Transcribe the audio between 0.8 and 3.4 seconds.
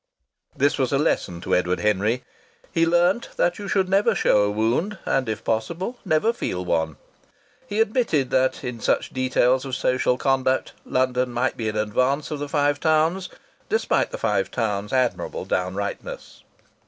a lesson to Edward Henry. He learnt